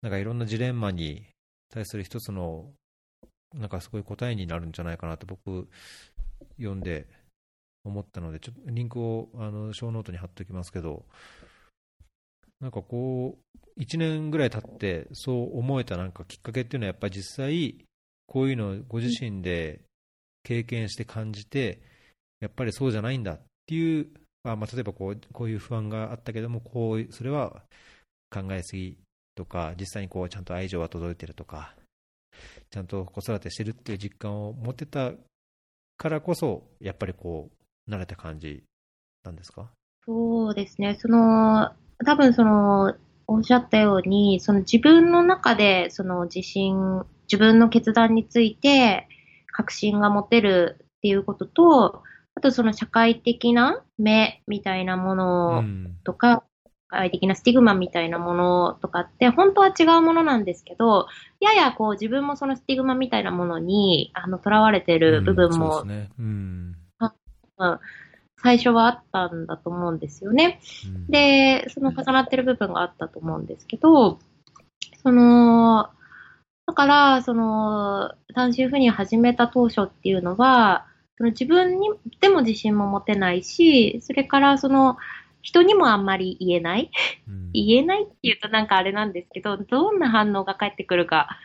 [0.00, 1.26] なんかいろんなジレンマに
[1.70, 2.70] 対する一つの
[3.54, 5.68] なんかすごい答えになるんじゃないかなと僕、
[6.56, 7.06] 読んで
[7.84, 11.04] 思ったので、ちょっとリンクをあのショーノートに貼っておきますけど、
[12.60, 17.84] なんかこう、1年ぐらい経って、そう思えたなんかきっかけっていうのは、やっぱり実際、
[18.28, 19.80] こういうのをご自身で
[20.44, 21.80] 経験して感じて、
[22.40, 24.06] やっぱりそうじゃないんだっていう、
[24.44, 27.62] まあ、まあ例えばこうこういう不安があったけども、こうそれは
[28.30, 28.96] 考えすぎ
[29.34, 31.74] とか、実際にこうちゃんと愛情は届いてるとか、
[32.70, 35.12] ちゃんと子育てしてるっていう実感を持ってた
[35.96, 37.50] からこそ、やっぱりこ
[37.88, 38.62] う、慣れた感じ
[39.24, 39.70] なんですか？
[40.06, 40.96] そうですね。
[41.00, 41.72] その、
[42.04, 42.94] 多分その、
[43.26, 49.08] おっしゃったように、その自分の中で、その自信、自分の決断について、
[49.52, 52.02] 確信が持てるっていうことと、
[52.34, 55.64] あとその社会的な目みたいなもの
[56.04, 56.44] とか、
[56.88, 61.06] 社会的なスティグマみたいなものとかって、本当は違うものなんですけど、
[61.40, 66.08] ややこう自分もそのスティグマみたいなものに、あの、囚われてる部分も、うんね。
[66.18, 66.76] うん、
[68.42, 70.60] 最初はあったんだと思うんですよね。
[70.86, 74.18] うん、で、その重なってる部分があったと思うんですけど、
[75.02, 75.90] その、
[76.68, 81.88] だから、その、単身赴任始めた当初っていうのは、その自分に
[82.20, 84.98] でも自信も持てないし、それからその、
[85.40, 86.90] 人にもあんまり言えない、
[87.26, 91.38] うん、言えないって言うとなんかあれなんですけど、どんな反応が返ってくるか。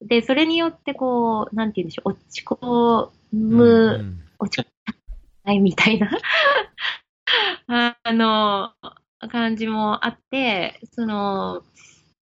[0.00, 4.94] で、それによってこう、なんて言うんでしょう、落ち込む、うんうん、落ち込む
[5.44, 6.10] ないみたいな。
[8.02, 8.72] あの、
[9.28, 11.62] 感じもあって、その、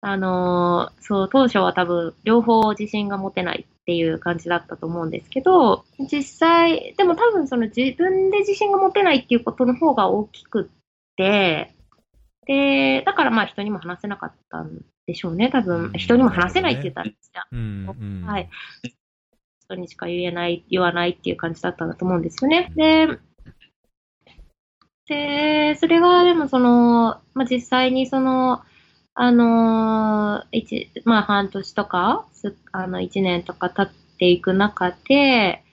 [0.01, 11.73] あの、そう、当初は多分、両方自信が持てないっていう感じだったと思うんですけど、実際、でも多分その自分で自信が持てないっていうことの方が大きくって、
[12.45, 15.91] で、だからまあ人にも話せなかったんでしょうね、多分。
[15.95, 17.12] 人にも話せないって言ったら、
[17.51, 18.49] うんうん、はい。
[19.65, 22.71] 人にしか言えない、言わないっていう感じだったんだと思うんですよね。
[22.75, 23.07] で、
[25.07, 28.62] で、それがでもその、まあ、実際にその、
[29.19, 32.27] あのー、一、まあ半年とか、
[32.71, 35.63] あの、一年とか経っていく中で、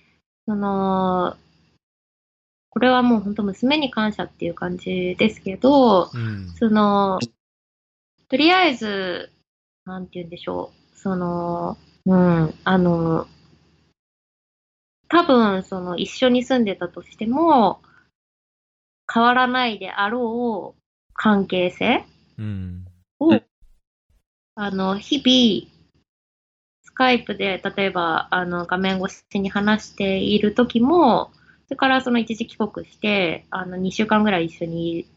[0.47, 1.37] その、
[2.71, 7.21] これはもう本当娘に感謝っていう感じですけど、うん、その、
[8.31, 9.31] とりあえず、
[9.85, 11.77] なんて言うんでしょう、その、
[12.07, 13.27] うん、あの、
[15.09, 17.83] 多分、その、一緒に住んでたとしても、
[19.13, 20.81] 変わらないであろう
[21.13, 22.07] 関係性、
[22.39, 22.87] うん
[23.27, 23.41] を、
[24.55, 25.71] あの、日々、
[26.83, 31.33] スカイプで、例えば、あの、画面越しに話している時も、
[31.65, 35.09] それからその一時帰国して、あの、2週間ぐらい一緒に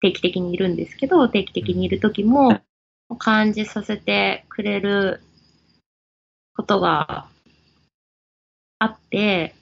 [0.00, 2.60] 定期的にいるんですけど、定期的にいる時も、
[3.18, 5.20] 感じさせてくれる
[6.54, 7.28] ことが
[8.78, 9.54] あって、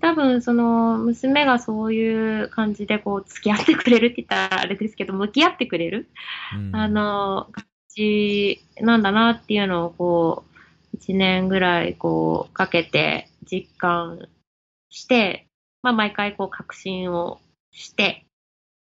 [0.00, 6.08] 多分、その、娘がそういう感じで、こう、付き合ってくれるって言ったらあれですけど、向き合ってくれる、
[6.54, 14.28] うん、あの、感じなんだなっていうのを、こう、一年ぐらい、こう、かけて実感
[14.90, 15.46] して、
[15.82, 18.26] まあ、毎回、こう、確信をして、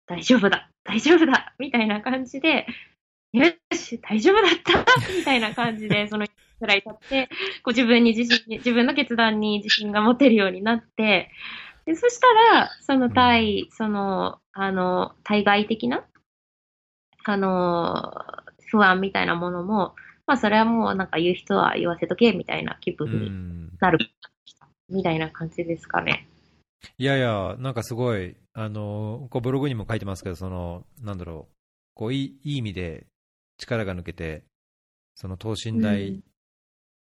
[0.06, 2.66] 大丈夫だ、大丈夫だ、みたいな感じで、
[3.32, 4.78] よし、大丈夫だった
[5.16, 7.28] みたいな感じで、 そのくらい経って、
[7.62, 11.30] こう自分に自信、自分の決断に自信が持てるようになって、
[11.86, 16.04] でそしたら、その対、その、あの、対外的な、
[17.24, 18.12] あの、
[18.66, 19.94] 不安みたいなものも、
[20.26, 23.98] まあそれはもうなんか言う人は言わせとけみたいな気分になる、
[24.88, 26.26] みたいな感じですかね。
[26.98, 31.54] いやいや、なんかすごい、あの、こうブログにも書いてますけど、その、なんだろう、
[31.94, 33.06] こういいいい意味で
[33.60, 34.44] 力が抜けて、
[35.14, 36.20] その等身大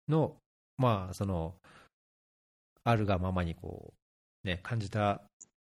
[0.07, 0.37] の、
[0.79, 1.55] うん、まあ、その、
[2.83, 3.93] あるがままにこ
[4.43, 5.21] う、ね、感じた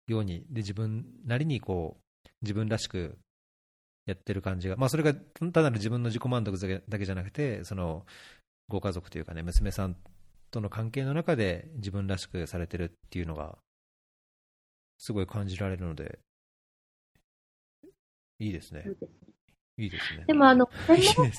[0.07, 3.18] ように、で、自分なりにこう、自分らしく
[4.07, 8.05] やってる感じが、まあ、それが単なる自分の自己満足だけじゃなくて、その、
[8.68, 9.96] ご家族というかね、娘さん
[10.50, 13.57] との関係の中で自分らしくされてるっていうのが、
[14.98, 16.18] すごい感じられるので、
[18.38, 18.85] いいですね。
[19.78, 20.24] いいですね。
[20.26, 21.32] でも、あの、いいですね。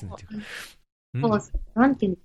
[1.20, 1.40] そう、
[1.74, 2.18] なんていう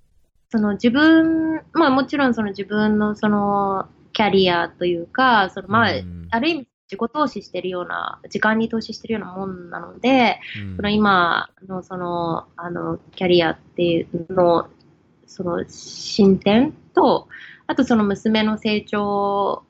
[0.51, 5.91] その自分、まあもちろんその自分のそのキャリアというか、そのまあ、
[6.31, 14.67] ある意味自己投資してるような、時間に投資してるようなもんなので、うん、その今のその、あの、キャリアっていうの、
[15.27, 17.27] その進展と、
[17.67, 19.63] あとその娘の成長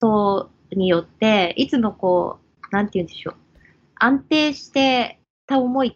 [0.00, 2.40] と、によって、いつもこ
[2.72, 3.34] う、なんて言うんでしょう？
[3.94, 5.92] 安定してた思いっ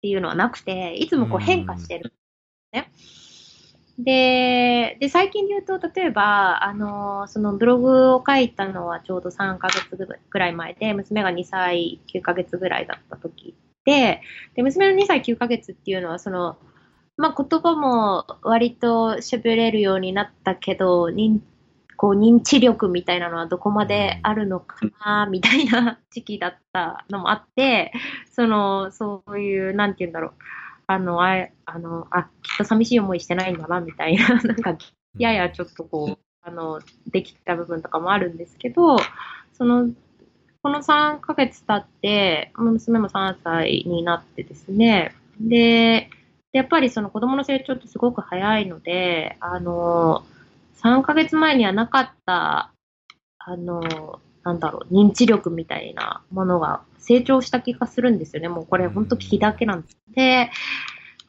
[0.00, 2.12] ていうのはなくて、いつもこう変化してる。
[2.72, 2.90] ね。
[3.98, 14.22] で、で、最近で言うと、例えば、あの、そのブログを書いたのはちょうど3ヶ月ぐらい前で、娘が2歳9ヶ月ぐらいだった時で、
[14.54, 16.58] で、娘の2歳9ヶ月っていうのは、その、
[17.16, 21.40] まあ、言葉も割と喋れるようになったけど、認
[21.98, 27.92] こう認知力みたいなのはどこまであるのかな、みたいな時期だったのもあって、
[28.30, 30.32] その、そういう、なんて言うんだろう。
[30.86, 34.78] あの、ああの、あ、きっと寂しい思いしてないんだな、みたいな、 なんか、
[35.18, 36.80] ややちょっとこう、あの、
[37.10, 38.98] できた部分とかもあるんですけど、
[39.54, 39.90] その、
[40.62, 46.10] この3ヶ月経って、娘も3歳になってですね、で、
[46.52, 50.22] やっぱりその子供の成長ってすごく早いので、あの、
[50.82, 52.72] 3ヶ月前にはなかった、
[53.38, 58.48] あの、なんだろう、認知力みたいなものが成長した気がするんですよね。
[58.48, 59.96] もうこれ本当聞きだけなんです。
[60.14, 60.50] で、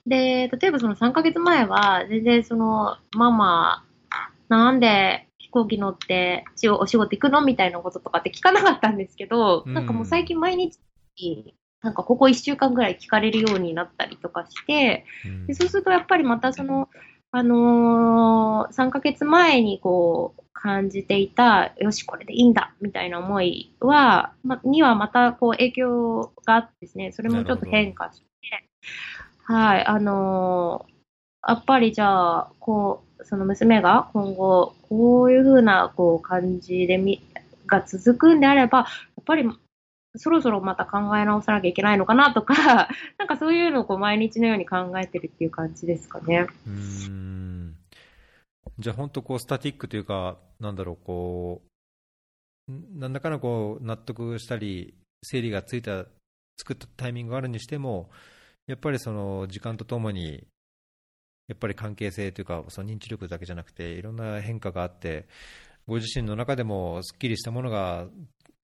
[0.05, 3.83] で、例えばその3ヶ月前は、全然その、ママ、
[4.47, 6.43] なんで飛行機乗って
[6.79, 10.79] お仕事行くのみたいなこととかって聞かなかったんですけど、なんかもう最近毎日、
[11.81, 15.05] なんかここ1週間ぐらい聞かれるようになったりとかして、
[15.47, 16.89] でそうするとやっぱりまたその、
[17.31, 28.25] あのー、3ヶ月前にこう感じていた、よし、これでいいんだ、みたいな思いは、ま、にはまたこう影響があってですね、それもちょっと変化して、
[29.43, 37.21] はい、あのー、やっぱりじゃあ、こう、その娘が今後、こういうふうなこう感じでみ、
[37.67, 38.85] が続くんであれば、や
[39.21, 39.47] っぱり
[40.15, 46.47] そろそろまた考え直さなきゃいけないのかなとか、 なんかそういうのをこう毎日のように考えてるっていう感じですかね。
[46.67, 47.39] うん
[48.79, 51.61] じゃあ本当こうスタティックというか、なんだろう、こ
[52.67, 56.05] う、なんだかのこう納得したり、整理がついた、
[56.57, 58.09] 作ったタイミングがあるにしても、
[58.67, 60.47] やっぱりその時間とともに、
[61.49, 65.27] やっぱり関係性というか、その認知力だけじゃなくて、いろんな変化があって、
[65.85, 68.07] ご自身の中でもすっきりしたものが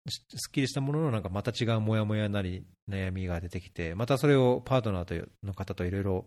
[0.09, 6.25] すっきりしたもののなんかまた違うモヤモヤなり悩みが出てきて、またそれをパートナーの方といろいろ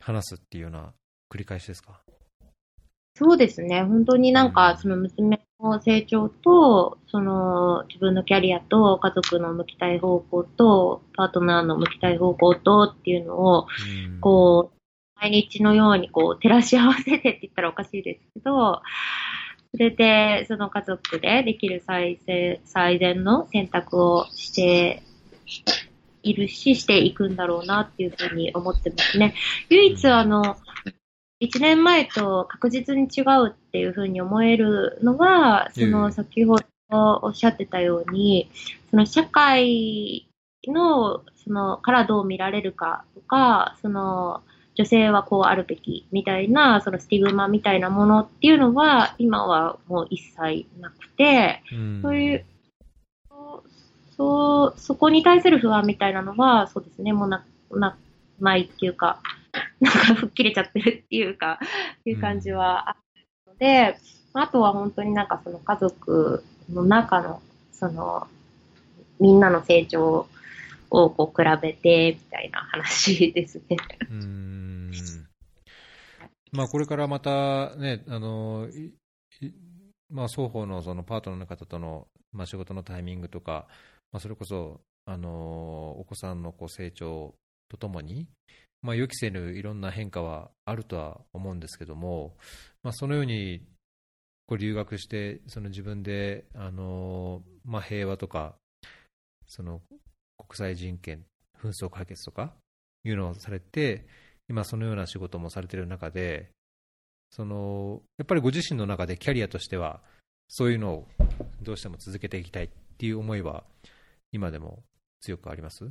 [0.00, 0.92] 話すっていうような
[1.30, 2.00] 繰り返しですか？
[3.14, 3.82] そうですね。
[3.82, 13.66] 本当になんか、その娘の成長と、その自分のキャリアと家族の向きたい方向と、パートナーの向きたい方向とっていうのを、
[14.20, 14.78] こう、
[15.20, 18.82] 毎日のようにこう照らし合わせてって言ったらおかしいですけど、そ
[19.76, 22.18] れで、その家族でできる最
[22.64, 25.02] 最善の選択をして
[26.22, 29.34] いるし、していくんだろうなっていうふうに思ってますね。
[29.68, 30.56] 唯一あの、
[31.40, 36.64] 1年前と確実に違うっていうふうに思えるのは、その先ほど
[37.22, 38.50] おっしゃってたように、
[38.90, 40.28] その社会
[40.66, 44.42] の、その、からどう見られるかとか、その、
[44.78, 52.44] 女性はこうあるべきみたいな、そのスティグマみたいなものっていうのは、今はもう一切なくて、うん、そういう、
[54.16, 57.96] そう、そこに対する不安みたいなのは、そうですね、もうな、な、
[58.38, 59.18] ないっていうか、
[59.80, 61.58] なんか吹っ切れちゃってるっていうか、
[62.00, 63.96] っていう感じはあるので、
[64.32, 68.28] あとは本当になんかその家族の中の、その、
[69.18, 70.28] みんなの成長
[70.90, 73.76] をこう比べてみたいな話ですね。
[74.10, 74.92] うん
[76.52, 78.68] まあ、これからまたね、あの
[80.10, 83.66] まあ、双方のそのパートナーの方との、まあ、仕事のタイミングとか、
[84.12, 87.34] まあ、それこそあのお子さんのこう成長
[87.68, 88.26] とともに、
[88.82, 92.34] まあ、予期せぬいろんな変化はあるとは思うんですけども、
[92.82, 93.62] まあ、そのように
[94.46, 98.54] こう留学してその自分であの、まあ、平和とか
[99.46, 99.82] その
[100.38, 101.24] 国際人権、
[101.62, 102.54] 紛争解決とか
[103.04, 104.06] いうのをされて、
[104.48, 106.50] 今そのような仕事もされている中で、
[107.30, 110.00] そのやっぱりご自身の中でキャリアとしては、
[110.48, 111.08] そういうのを
[111.62, 113.64] どうしても続けていきたいっていう思いは、
[114.32, 114.82] 今でも
[115.20, 115.84] 強くあります？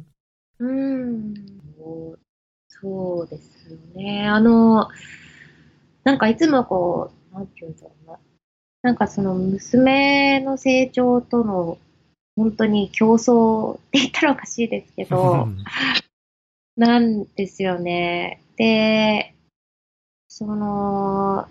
[0.60, 1.34] うん、
[2.68, 4.26] そうですよね。
[4.28, 4.88] あの、
[6.04, 8.20] なんかいつもこう、なんていうんだろうな。
[8.82, 11.78] なんかその娘の成長との
[12.38, 15.49] 本当に競争って言ったらおかしいですけど、
[16.77, 18.39] なんですよね。
[18.57, 19.33] で、
[20.27, 21.47] その、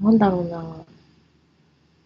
[0.00, 0.84] なんだろうな。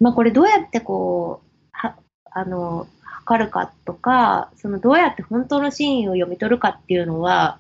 [0.00, 1.96] まあこれどうやってこう、は、
[2.30, 7.58] あの、測るかとか、そのどうやって本当の真意を読み取るかっていうのは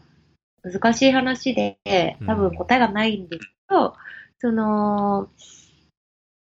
[0.62, 1.78] 難しい話で、
[2.26, 3.92] 多分答えがないんですけど、うん、
[4.40, 5.28] その、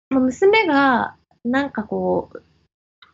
[0.09, 2.41] 娘がなんかこう、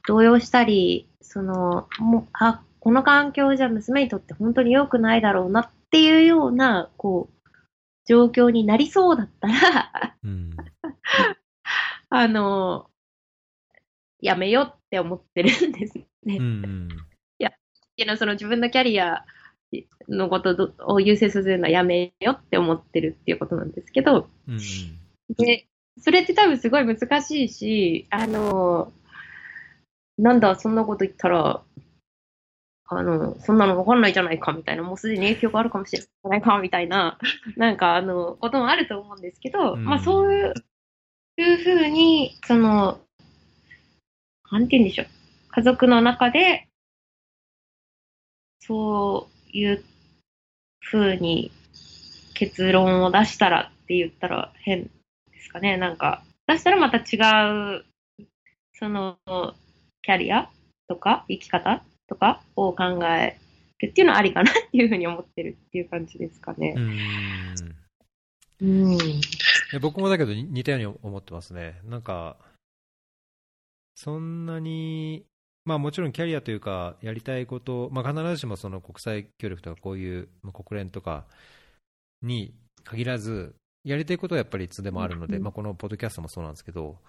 [0.08, 7.50] 動揺したり、その、もう、あ、この環境じゃ娘にとって本当に良くないだろうなっていうような、こう、
[8.06, 10.52] 状況になりそうだったらうん、
[12.10, 12.90] あの、
[14.20, 16.38] やめようって思ってるんですね。
[16.38, 16.88] うん、
[17.40, 17.52] いや、っ
[17.96, 19.26] ていうのはその自分のキャリア
[20.10, 24.58] のことを優先させるのはやめようって思ってるっていうことなんですけど、うん、
[25.36, 25.68] で、
[26.00, 28.92] それって多分すごい難しいし、あの、
[30.18, 31.62] なんだ、そんなこと言ったら、
[32.86, 37.18] あの、そんなのわかんないじゃないかみたいな、もうすでに影響があるかもしれないかみたいな、
[37.58, 40.54] なんかあの、こともあると思うんですけど、うん、まあそう
[41.38, 43.00] いうふうに、その、
[44.52, 45.08] なんて言うんでしょう。
[45.50, 46.68] 家族の中で、
[48.60, 49.84] そういう
[50.80, 51.52] ふうに
[52.34, 54.90] 結論を出したらって言ったら変で
[55.42, 55.78] すかね。
[55.78, 57.86] なんか、出したらまた違う、
[58.74, 59.18] その、
[60.04, 60.50] キャリア
[60.88, 63.40] とか生き方とかを考え
[63.80, 66.76] るっていうのはありかなっていうふうに思ってるっていう感じですかね。
[66.78, 67.76] うん。
[68.62, 69.00] うん
[69.82, 71.82] 僕もだけど似たように思ってますね。
[71.86, 72.38] なんか、
[73.96, 75.26] そんなに、
[75.66, 81.26] まあもちろんキャリアというか、やりたいこと、まあ必ずしもその国際協力とかこういう国連とか
[82.22, 87.00] に限らず、やりたいことはやっぱりいつでもあるので、まあこのポッドキャストもそうなんですけど、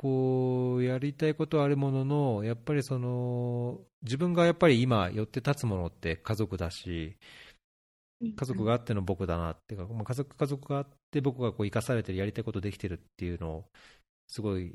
[0.00, 7.18] こうやりたいことはあるものの、やっぱりその自分がやっぱり今、寄って立つものって家族だし、
[8.18, 13.64] 家族があっての僕だなっていうか、まあ、家族家族があって僕がこう生かされてる、やりたいことできてるっていうのを、
[14.26, 14.74] すごい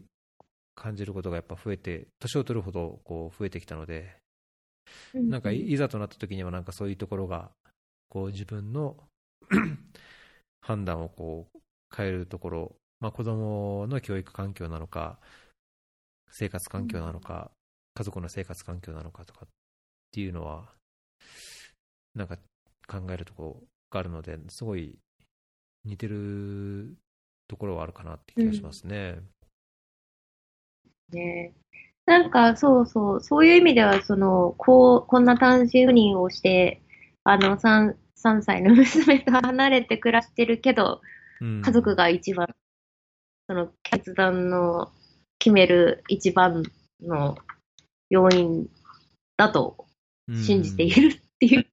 [0.75, 4.17] 感じることがやっぱ増えて、年を取るほどこう増えてきたので、
[5.15, 7.49] なんかいざとなった時には、なんかそういうところが、
[8.09, 8.95] こう自分の
[10.61, 11.59] 判断をこう
[11.95, 15.19] 変えるところまあ、子供の教育環境なのか、
[16.29, 17.51] 生活環境なのか、
[17.93, 19.49] 家族の生活環境なのかとかっ
[20.11, 20.73] ていうのは、
[22.13, 22.37] なんか
[22.87, 24.97] 考えるところがあるので、すごい
[25.83, 26.95] 似てる
[27.47, 29.19] ところはあるかなって気がしますね。
[31.11, 31.53] うん、ね。
[32.05, 36.81] なんか、そうそう、そういう意味では、その、こう、こんな単身赴任をして、
[37.23, 41.01] あの、3、3歳の娘と離れて暮らしてるけど、
[41.41, 42.47] うん、家族が一番
[43.47, 44.91] その決断の
[45.39, 46.63] 決める一番
[47.01, 47.37] の
[48.09, 48.67] 要因
[49.37, 49.85] だと
[50.43, 51.65] 信じているっていう。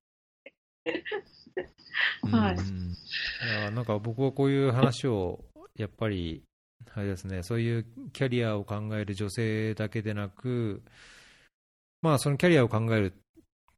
[2.31, 2.57] はい。
[2.57, 5.45] いやなんか僕はこういう話を、
[5.77, 6.43] やっぱり、
[6.95, 10.83] あれですね、そういうキャリアを考える女性だけでなく、
[12.03, 13.15] まあ、そのキャリアを考える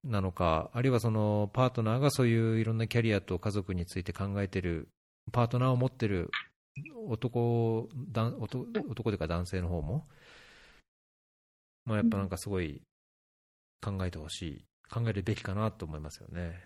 [0.02, 4.88] なのか、あるいはそのパートナーがそういういろんなキャリアと家族について考えてる、
[5.32, 6.30] パートナーを持ってる
[7.08, 10.06] 男だ男男というか男性の方も、
[11.84, 12.82] まあ、やっぱなんかすごい
[13.80, 16.60] 考えてほしい、考えるべきかなと思いますよね。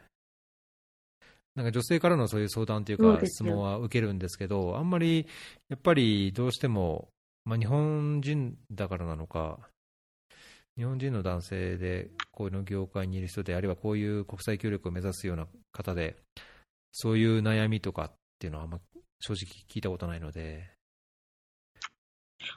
[1.54, 5.26] なんか女性からのそういう相談というか質問は受けるんですけど、あんまり
[5.68, 7.08] やっぱりどうしても、
[7.44, 9.58] まあ、日本人だからなのか、
[10.76, 16.16] 日本人の男性でこういうの業界にいる人で、あるいはこういう国際協力を目指すような方で、
[16.92, 18.78] そういう悩みとかっていうのはあんま
[19.20, 20.70] 正直聞いたことないので。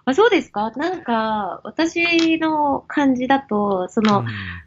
[0.06, 0.72] あそうですか？
[0.72, 4.26] なんか、私の感じだと、その、うん、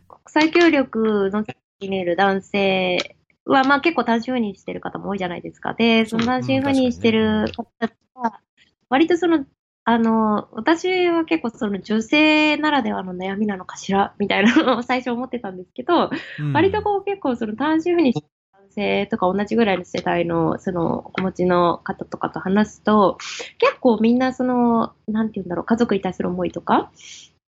[0.08, 1.44] 国際協力の
[1.80, 5.74] にいる男性は、まあ結構単身赴任してる方も多いじゃないですか。
[5.74, 7.68] で、その単身赴任してる方
[8.14, 8.40] は、
[8.88, 9.44] 割とその、
[9.84, 18.12] あの、私は結構その女性ならではの悩みなのかしら、みたいなのを最初思ってたんですけど、うん、割とこう結構その単身赴任
[18.74, 23.18] 性とか同じぐらいの世代の、その、お持ちの方とかと話すと、
[23.58, 26.90] 結構みんなその、なんて言うんだろう、家族に対する思いとか、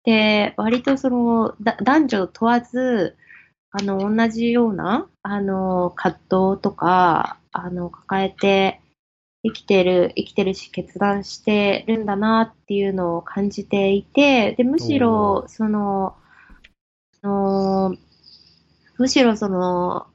[0.03, 3.17] で、割とその、男女問わず、
[3.71, 8.81] あの、同じような、あの、葛藤とか、あの、抱えて、
[9.43, 16.15] 生きてる、生きてるし、決断してるんだなっていうのを感じていて、で、むしろ、その、
[17.21, 17.95] の
[18.97, 20.07] むしろその、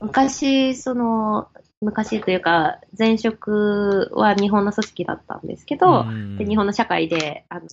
[0.00, 1.48] 昔、その、
[1.80, 6.04] 昔というか、前職は日本の組織だったんですけど、
[6.38, 7.66] で日本の社会で、あの、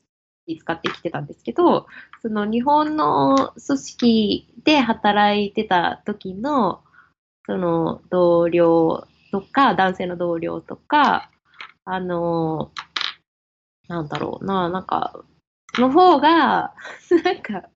[0.45, 1.88] 使ってきてたんですけど、
[2.21, 6.84] その日本の組織で働いてた時の、
[7.45, 11.30] その同僚とか、男性の同僚とか、
[11.86, 12.71] あの、
[13.88, 15.24] なんだろうな、なんか、
[15.76, 16.74] の方が、
[17.24, 17.69] なんか、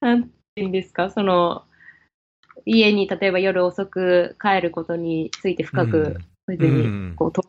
[0.00, 1.64] なんて言うんですか、その、
[2.64, 7.42] 家に例えば夜遅く帰ることについて深く、別に、こう、と、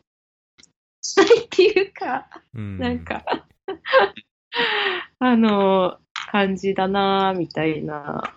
[1.01, 3.23] したいっていうか、うん、なんか
[5.19, 5.97] あの、
[6.31, 8.33] 感じだなみたいな、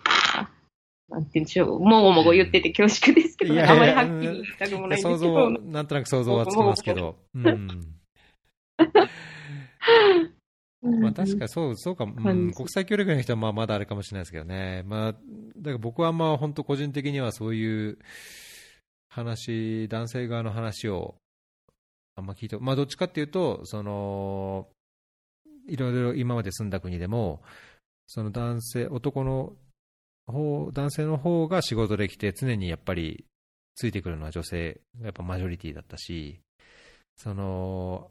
[1.09, 5.49] なんて言うんでしょう、もごもご言ってて恐縮ですけど、ね、あまりはっきり言いたくもないんですけど。
[5.49, 7.17] なんとなく想像はつきますけど。
[7.35, 7.67] うん
[10.81, 14.83] まあ確かそう、そうか、うん、国際協力の人はまあまだあれかもしれないですけどね。
[14.85, 15.21] まあ、だか
[15.71, 17.99] ら僕はまあ本当個人的にはそういう
[19.09, 21.15] 話、男性側の話を
[22.15, 24.67] あんま聞いて、まあどっちかっていうと、その、
[25.67, 27.41] いろいろ今まで住んだ国でも、
[28.07, 29.53] その男性、男の
[30.27, 33.25] 方、男性の方が仕事できて常にやっぱり
[33.75, 36.39] ついてくるのは女性がやっぱマジョリティだったし、
[37.15, 38.09] その、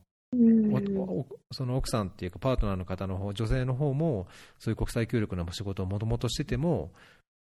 [1.51, 4.29] その奥さんっていうかパートナーの方の方女性の方も
[4.59, 6.93] そういう国際協力の仕事をもともとしてても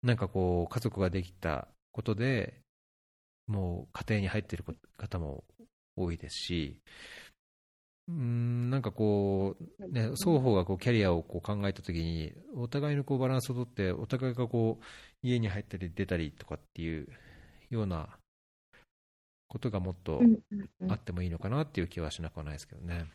[0.03, 2.61] なんかこう家族ができたことで
[3.47, 4.64] もう家庭に入っている
[4.99, 5.45] 方も
[5.97, 6.80] 多いですし
[8.09, 14.85] うんなんかこう、ね、双方がこうキャリアをこう考えたときにお互いのこうバランスをとってお互いがこう
[15.26, 17.09] 家に入ったり出たりとかっていう
[17.70, 18.09] ような
[19.55, 20.21] ことがもっと
[20.89, 23.07] あってもいいのかなっていう気はしなくはないですけどね。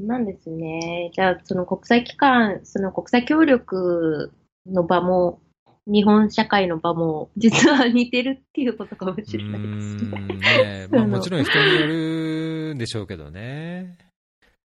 [0.00, 1.12] なんですね。
[1.14, 4.32] じゃあ、その国際機関、その国際協力
[4.66, 5.40] の場も、
[5.86, 10.88] 日本社会の場も、実は似てるっていうことかもしれないですね。
[10.88, 13.96] ね まあ、もちろん人によるんでしょうけどね。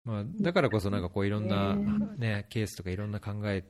[0.04, 1.74] まあ、だからこそなんかこういろんな、
[2.18, 3.64] ね、ケースとかいろんな考え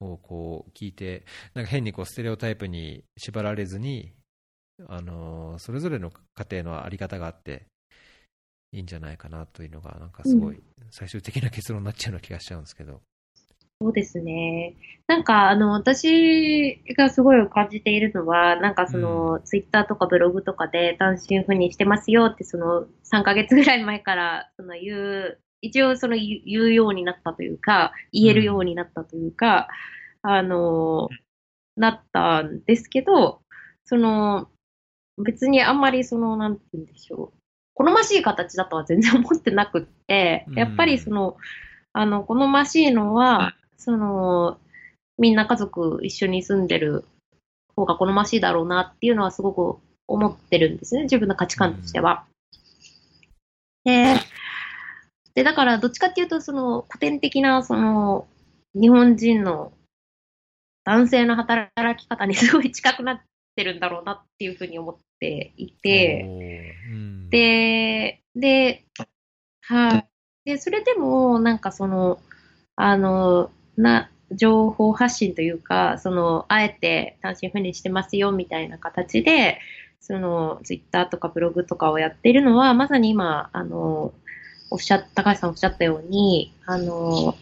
[0.00, 1.24] をこう聞いて、
[1.54, 4.12] なんか変にこうステレオタイプに縛られずに、
[4.88, 7.66] あのそれぞれの家庭のあり方があって
[8.72, 13.00] いいんじゃないかなというのが、なんかすごい最終的な結論になっちゃうような気がしちゃうんですけど。
[13.82, 14.76] そうですね。
[15.08, 29.68] なんか、あの、私がすごい感じているのは、なんかその、うん、ツイッターとかブログとかで単身赴任してますよって、その、3ヶ月ぐらい前から、その、言う、一応その言うようになったというか、言えるようになったというか、
[30.22, 31.08] うん、あの、
[31.76, 33.42] なったんですけど、
[33.84, 34.48] その、
[35.18, 37.38] 別にあんまりその、なんて言うんでしょう。
[37.74, 41.36] 好ましい形だとは全然思ってなくって、やっぱりその、
[41.92, 44.58] あの、好ましいのは、その、
[45.18, 47.04] みんな家族一緒に住んでる
[47.76, 51.02] 方が好ましいだろうなっていうのはすごく思ってるんですね。
[51.02, 52.24] 自分の価値観としては。
[53.84, 54.14] で、
[55.34, 58.26] で、だからどっちかっていうと、その古典的な、その、
[58.74, 59.72] 日本人の
[60.84, 63.20] 男性の働き方にすごい近くなっ
[63.54, 68.84] てるんだろうなっていうふうに思っていて、うん、で、で、
[69.62, 70.08] はい。
[70.44, 72.20] で、それでも、なんかその、
[72.76, 79.60] あの、な、情報発信というか、その、あえて単身赴任してますよみたいな形で、
[80.00, 84.12] その、ツイッターとかブログとかをやっているのは、まさに今、あの、
[84.70, 87.36] おっしゃった、高橋さんおっしゃったように、あの、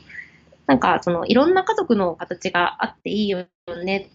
[0.66, 3.46] なんか、その、いろんな家族の形があっていいよ
[3.84, 4.10] ね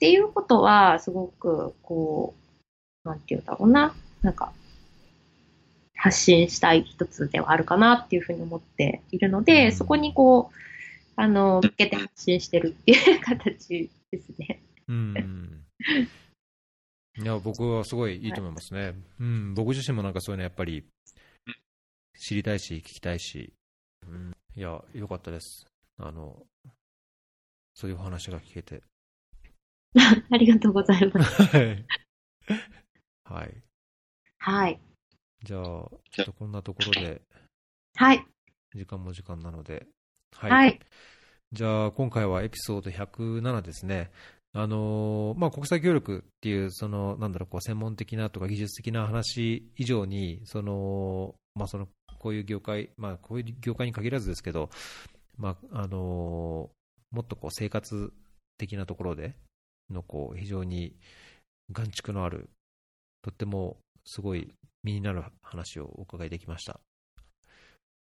[0.00, 2.34] っていうことは、すごく、こ
[3.04, 4.50] う、なんていうんだろうな、なんか、
[5.94, 10.56] 発信したい一つではあるかなっていうふうに思っているので、うん、そこにこう、
[11.16, 14.62] あの、向けて発信してるっていう形ですね。
[14.88, 15.64] うん。
[17.22, 18.80] いや、僕はすごいいいと思いますね。
[18.80, 20.82] はい、うん、僕自身もなんかそういうのやっぱり
[22.18, 23.52] 知りたいし、聞きたいし、
[24.08, 25.66] うん、いや、よかったです。
[25.98, 26.42] あの、
[27.74, 28.82] そういうお話が聞けて。
[30.30, 31.42] ありがとうございます。
[31.42, 31.86] はい。
[33.24, 33.62] はい。
[34.38, 34.80] はい。
[35.42, 35.88] じゃあ、ちょ
[36.22, 37.22] っとこんなところで、
[37.94, 38.24] はい。
[38.74, 39.86] 時間も時間なので、
[40.32, 40.50] はい。
[40.50, 40.80] はい、
[41.52, 44.10] じゃあ、今回はエピソード107ですね。
[44.52, 51.88] あのまあ、国際協力っていう、その、なんだろう、こう、専門的なとか技術的な話以上に、その、まあ、その、
[52.18, 54.70] こういう業界、まあ、こういう業界に限らずですけど、
[55.36, 56.70] まあ、あの
[57.12, 58.12] もっとこう、生活
[58.58, 59.36] 的なところで、
[59.90, 60.94] のこう非常に
[61.70, 62.50] 眼蓄のある、
[63.22, 66.80] とってもすごい身になる話をお伺いできました。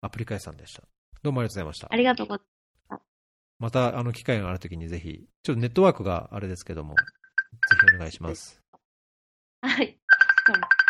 [0.01, 0.83] アプリカイさんでした。
[1.23, 1.89] どうもありがとうございました。
[1.91, 2.45] ありがとうござい
[2.91, 3.05] ました。
[3.59, 7.01] また、あの、機会があるときにぜひ、ちょっとネットワークがあれですけども、ぜ
[7.89, 8.61] ひお願いします。
[9.63, 9.99] はい。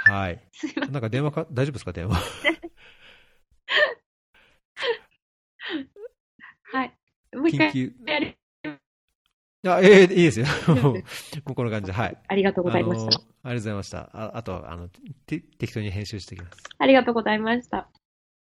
[0.07, 0.43] はい。
[0.91, 2.17] なんか電話か、大丈夫ですか、電話？
[6.73, 6.99] はい。
[7.35, 8.37] もう一回やり
[9.67, 10.47] あ、ええいいですよ。
[10.75, 12.17] もうこの感じで、はい。
[12.29, 13.07] ありがとうございました。
[13.07, 14.11] ありがとうございました。
[14.13, 14.89] ああと、あの、
[15.27, 16.59] 適当に編集してきます。
[16.79, 17.89] ありがとうございました。